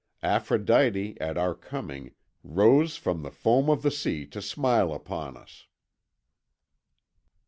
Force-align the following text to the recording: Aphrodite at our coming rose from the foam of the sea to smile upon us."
Aphrodite 0.23 1.15
at 1.21 1.37
our 1.37 1.53
coming 1.53 2.15
rose 2.43 2.97
from 2.97 3.21
the 3.21 3.29
foam 3.29 3.69
of 3.69 3.83
the 3.83 3.91
sea 3.91 4.25
to 4.25 4.41
smile 4.41 4.91
upon 4.93 5.37
us." 5.37 5.67